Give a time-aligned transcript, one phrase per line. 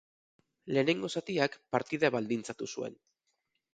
[0.77, 2.97] Lehenengo zatiak partida baldintzatu zuen.